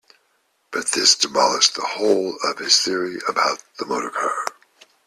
[0.71, 4.33] But this demolished the whole of his theory about the motorcar.